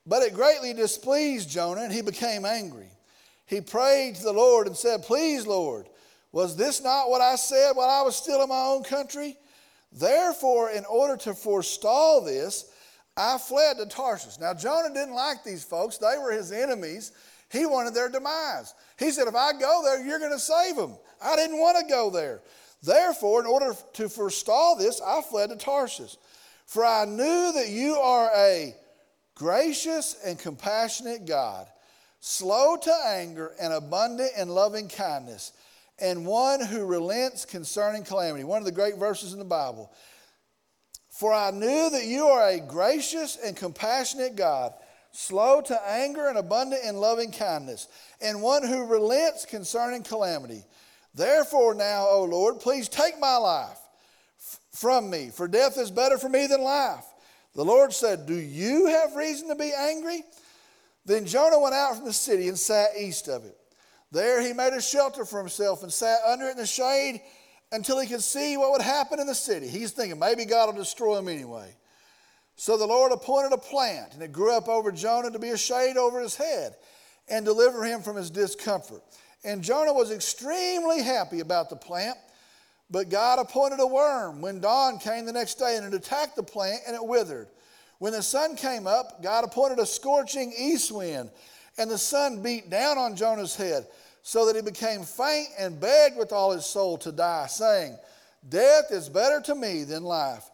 [0.07, 2.91] But it greatly displeased Jonah, and he became angry.
[3.47, 5.87] He prayed to the Lord and said, Please, Lord,
[6.33, 9.37] was this not what I said while I was still in my own country?
[9.97, 12.71] Therefore, in order to forestall this,
[13.17, 14.39] I fled to Tarshish.
[14.39, 17.13] Now, Jonah didn't like these folks, they were his enemies.
[17.51, 18.75] He wanted their demise.
[18.99, 20.97] He said, If I go there, you're going to save them.
[21.23, 22.43] I didn't want to go there.
[22.83, 26.17] Therefore, in order to forestall this, I fled to Tarshish.
[26.67, 28.75] For I knew that you are a
[29.35, 31.69] gracious and compassionate God,
[32.21, 35.53] slow to anger and abundant in loving kindness
[35.99, 38.45] and one who relents concerning calamity.
[38.45, 39.93] One of the great verses in the Bible.
[41.11, 44.75] For I knew that you are a gracious and compassionate God,
[45.13, 47.89] slow to anger and abundant in loving kindness,
[48.21, 50.63] and one who relents concerning calamity.
[51.15, 53.79] Therefore, now, O Lord, please take my life
[54.73, 57.07] from me, for death is better for me than life.
[57.55, 60.23] The Lord said, Do you have reason to be angry?
[61.07, 63.57] Then Jonah went out from the city and sat east of it.
[64.13, 67.21] There he made a shelter for himself and sat under it in the shade
[67.73, 69.69] until he could see what would happen in the city.
[69.69, 71.75] He's thinking maybe God will destroy him anyway.
[72.55, 75.59] So the Lord appointed a plant, and it grew up over Jonah to be a
[75.59, 76.75] shade over his head
[77.29, 79.03] and deliver him from his discomfort.
[79.45, 82.17] And Jonah was extremely happy about the plant,
[82.91, 86.43] but God appointed a worm when dawn came the next day, and it attacked the
[86.43, 87.49] plant, and it withered.
[87.99, 91.31] When the sun came up, God appointed a scorching east wind,
[91.79, 93.87] and the sun beat down on Jonah's head,
[94.23, 97.97] so that he became faint and begged with all his soul to die, saying,
[98.49, 100.45] Death is better to me than life.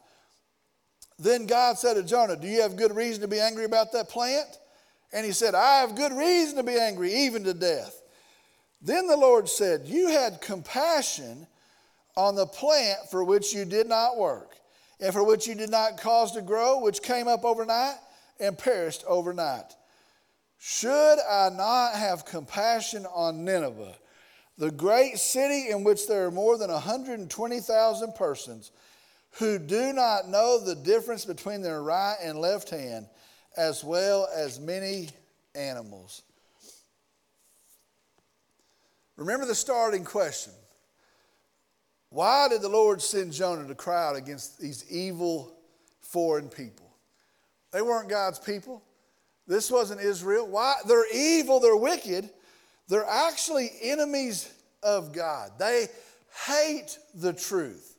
[1.19, 4.09] Then God said to Jonah, Do you have good reason to be angry about that
[4.09, 4.59] plant?
[5.13, 8.03] And he said, I have good reason to be angry, even to death.
[8.81, 11.47] Then the Lord said, You had compassion
[12.17, 14.57] on the plant for which you did not work,
[15.01, 17.97] and for which you did not cause to grow, which came up overnight
[18.41, 19.77] and perished overnight.
[20.65, 23.97] Should I not have compassion on Nineveh,
[24.59, 28.71] the great city in which there are more than 120,000 persons?
[29.39, 33.07] who do not know the difference between their right and left hand,
[33.57, 35.09] as well as many
[35.55, 36.23] animals.
[39.17, 40.53] Remember the starting question.
[42.11, 45.55] Why did the Lord send Jonah to cry out against these evil
[46.01, 46.91] foreign people?
[47.73, 48.83] They weren't God's people.
[49.53, 50.49] This wasn't Israel.
[50.49, 50.77] Why?
[50.89, 52.31] They're evil, they're wicked.
[52.89, 54.51] They're actually enemies
[54.83, 55.53] of God.
[55.59, 55.89] They
[56.47, 57.99] hate the truth.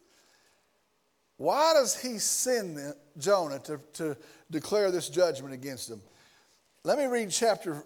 [1.38, 2.80] Why does he send
[3.20, 4.18] Jonah to, to
[4.50, 6.02] declare this judgment against them?
[6.84, 7.84] Let me read chapter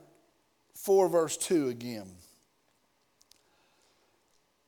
[0.76, 2.07] 4, verse 2 again.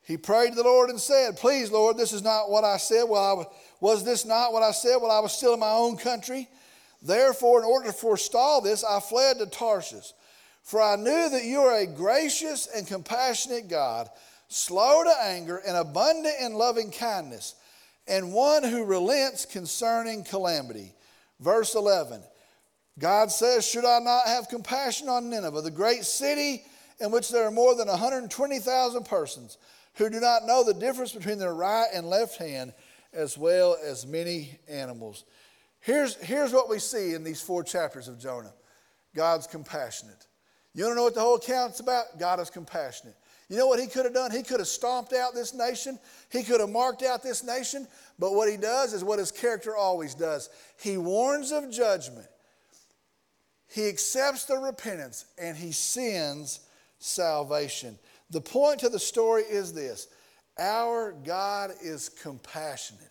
[0.03, 3.03] He prayed to the Lord and said, Please, Lord, this is not what I said.
[3.07, 3.45] Well, I,
[3.79, 6.49] was this not what I said while I was still in my own country?
[7.01, 10.13] Therefore, in order to forestall this, I fled to Tarshish.
[10.63, 14.09] For I knew that you are a gracious and compassionate God,
[14.49, 17.55] slow to anger and abundant in loving kindness
[18.07, 20.93] and one who relents concerning calamity.
[21.39, 22.21] Verse 11
[22.97, 26.63] God says, Should I not have compassion on Nineveh, the great city
[26.99, 29.57] in which there are more than 120,000 persons
[29.93, 32.73] who do not know the difference between their right and left hand,
[33.13, 35.23] as well as many animals?
[35.81, 38.53] Here's, here's what we see in these four chapters of Jonah
[39.15, 40.27] God's compassionate.
[40.73, 42.19] You to know what the whole account's about?
[42.19, 43.15] God is compassionate.
[43.49, 44.29] You know what he could have done?
[44.29, 45.97] He could have stomped out this nation.
[46.31, 47.87] He could have marked out this nation.
[48.19, 52.27] But what he does is what his character always does he warns of judgment,
[53.67, 56.61] he accepts the repentance, and he sends
[56.99, 57.97] salvation.
[58.29, 60.07] The point to the story is this
[60.59, 63.01] our God is compassionate.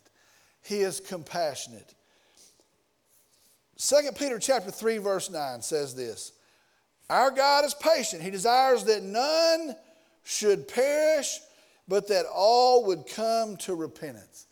[0.63, 1.95] He is compassionate.
[3.79, 6.33] 2 Peter chapter 3 verse 9 says this.
[7.09, 8.23] Our God is patient.
[8.23, 9.75] He desires that none
[10.25, 11.39] should perish,
[11.87, 14.47] but that all would come to repentance.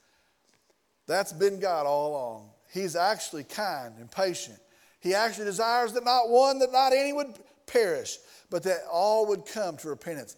[1.06, 2.50] That's been God all along.
[2.72, 4.58] He's actually kind and patient.
[5.00, 7.34] He actually desires that not one, that not any would
[7.66, 8.18] perish,
[8.50, 10.36] but that all would come to repentance.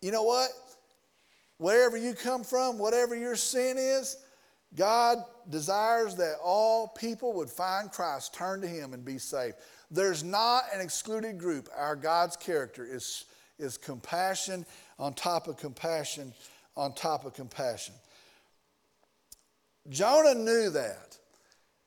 [0.00, 0.50] You know what?
[1.58, 4.16] Wherever you come from, whatever your sin is,
[4.76, 5.18] God
[5.48, 9.56] desires that all people would find Christ, turn to Him, and be saved.
[9.90, 11.68] There's not an excluded group.
[11.76, 13.24] Our God's character is
[13.58, 14.66] is compassion
[14.98, 16.32] on top of compassion
[16.76, 17.94] on top of compassion.
[19.88, 21.16] Jonah knew that.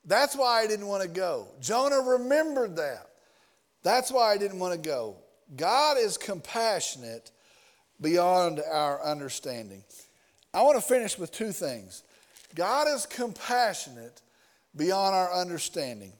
[0.05, 1.47] That's why he didn't want to go.
[1.59, 3.05] Jonah remembered that.
[3.83, 5.17] That's why he didn't want to go.
[5.55, 7.31] God is compassionate
[8.01, 9.83] beyond our understanding.
[10.53, 12.03] I want to finish with two things.
[12.55, 14.21] God is compassionate
[14.75, 16.13] beyond our understanding.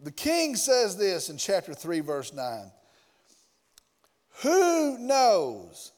[0.00, 2.70] The king says this in chapter 3, verse 9
[4.42, 5.92] Who knows?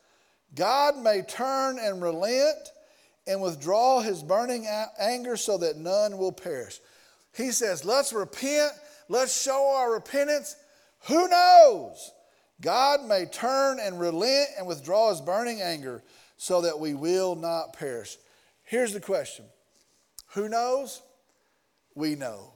[0.55, 2.73] God may turn and relent
[3.27, 4.67] and withdraw his burning
[4.99, 6.81] anger so that none will perish.
[7.37, 8.73] He says, Let's repent,
[9.09, 10.57] let's show our repentance.
[11.07, 12.13] Who knows?
[12.61, 16.03] God may turn and relent and withdraw his burning anger
[16.37, 18.17] so that we will not perish.
[18.65, 19.45] Here's the question
[20.35, 21.03] Who knows?
[21.95, 22.53] We know.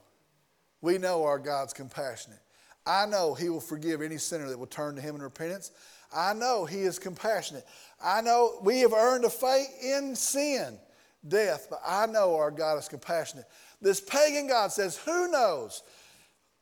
[0.80, 2.40] We know our God's compassionate.
[2.86, 5.70] I know He will forgive any sinner that will turn to Him in repentance.
[6.14, 7.64] I know He is compassionate.
[8.02, 10.78] I know we have earned a fate in sin,
[11.26, 13.46] death, but I know our God is compassionate.
[13.80, 15.82] This pagan God says, Who knows?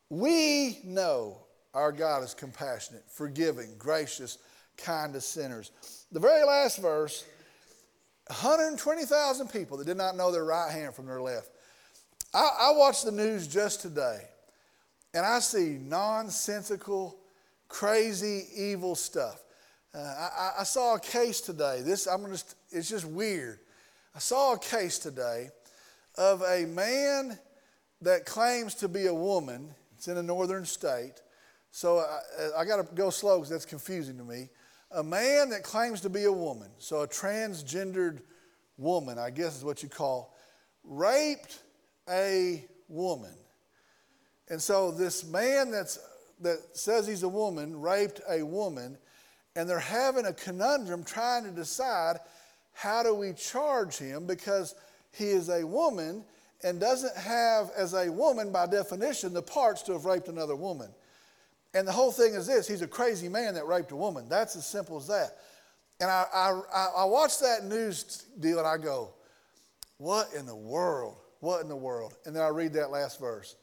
[0.09, 1.42] We know
[1.75, 4.39] our God is compassionate, forgiving, gracious,
[4.77, 5.71] kind to sinners.
[6.11, 7.25] The very last verse
[8.29, 11.51] 120,000 people that did not know their right hand from their left.
[12.35, 14.21] I, I watched the news just today,
[15.13, 17.19] and I see nonsensical,
[17.69, 19.43] crazy, evil stuff.
[19.95, 21.83] Uh, I, I, saw a case today.
[21.85, 22.39] This I'm gonna.
[22.71, 23.59] It's just weird.
[24.15, 25.51] I saw a case today
[26.17, 27.39] of a man
[28.01, 29.75] that claims to be a woman.
[29.95, 31.21] It's in a northern state.
[31.73, 34.51] So uh, uh, I, I got to go slow because that's confusing to me.
[34.93, 38.21] A man that claims to be a woman, so a transgendered
[38.77, 40.37] woman, I guess is what you call,
[40.85, 41.61] raped
[42.11, 43.35] a woman.
[44.51, 45.99] And so this man that's,
[46.43, 48.99] that says he's a woman raped a woman,
[49.57, 52.19] and they're having a conundrum trying to decide
[52.75, 54.75] how do we charge him because
[55.11, 56.23] he is a woman
[56.63, 60.91] and doesn't have, as a woman by definition, the parts to have raped another woman.
[61.75, 64.29] And the whole thing is this he's a crazy man that raped a woman.
[64.29, 65.39] That's as simple as that.
[66.01, 69.11] And I, I, I watch that news deal and I go,
[69.99, 71.17] what in the world?
[71.41, 72.15] What in the world?
[72.27, 73.57] And then I read that last verse.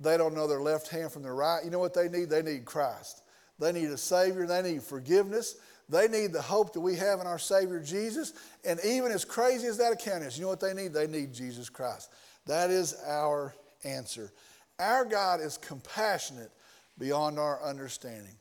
[0.00, 1.64] They don't know their left hand from their right.
[1.64, 2.30] You know what they need?
[2.30, 3.22] They need Christ.
[3.58, 4.46] They need a Savior.
[4.46, 5.56] They need forgiveness.
[5.88, 8.32] They need the hope that we have in our Savior Jesus.
[8.64, 10.92] And even as crazy as that account is, you know what they need?
[10.92, 12.10] They need Jesus Christ.
[12.46, 14.32] That is our answer.
[14.78, 16.50] Our God is compassionate
[16.98, 18.36] beyond our understanding.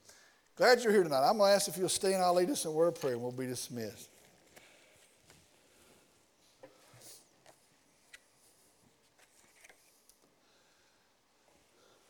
[0.55, 1.27] Glad you're here tonight.
[1.27, 3.13] I'm going to ask if you'll stay and I'll lead us in word of prayer
[3.13, 4.09] and we'll be dismissed.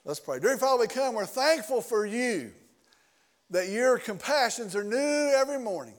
[0.06, 0.40] Let's pray.
[0.40, 1.16] Dear Father, we come.
[1.16, 2.52] We're thankful for you
[3.52, 5.96] that your compassions are new every morning.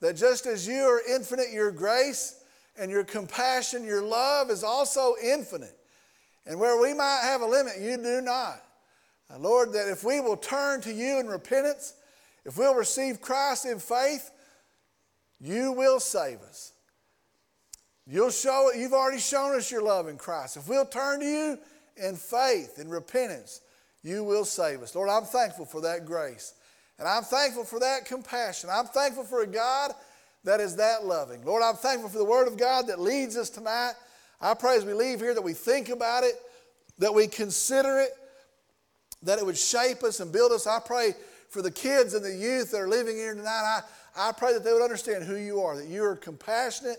[0.00, 2.42] That just as you are infinite, your grace
[2.78, 5.76] and your compassion, your love is also infinite.
[6.44, 8.62] And where we might have a limit, you do not.
[9.38, 11.94] Lord, that if we will turn to you in repentance,
[12.44, 14.30] if we'll receive Christ in faith,
[15.40, 16.72] you will save us.
[18.06, 18.70] You'll show.
[18.72, 20.56] You've already shown us your love in Christ.
[20.56, 21.58] If we'll turn to you
[21.96, 23.60] in faith and repentance,
[24.02, 24.94] you will save us.
[24.94, 26.54] Lord, I'm thankful for that grace.
[26.98, 28.68] And I'm thankful for that compassion.
[28.70, 29.92] I'm thankful for a God
[30.44, 31.44] that is that loving.
[31.44, 33.92] Lord, I'm thankful for the Word of God that leads us tonight.
[34.40, 36.34] I pray as we leave here that we think about it,
[36.98, 38.10] that we consider it,
[39.22, 40.66] that it would shape us and build us.
[40.66, 41.14] I pray
[41.48, 43.82] for the kids and the youth that are living here tonight.
[44.16, 46.98] I, I pray that they would understand who you are, that you are compassionate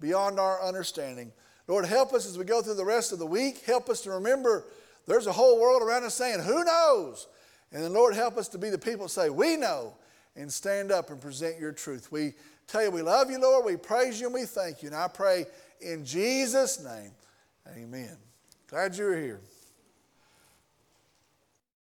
[0.00, 1.32] beyond our understanding.
[1.68, 3.64] Lord, help us as we go through the rest of the week.
[3.64, 4.64] Help us to remember
[5.06, 7.28] there's a whole world around us saying, Who knows?
[7.72, 9.94] And then, Lord, help us to be the people that say, We know,
[10.36, 12.10] and stand up and present your truth.
[12.10, 12.34] We
[12.66, 13.64] tell you we love you, Lord.
[13.64, 14.88] We praise you and we thank you.
[14.88, 15.46] And I pray
[15.80, 17.12] in Jesus' name,
[17.76, 18.16] amen.
[18.68, 19.40] Glad you're here.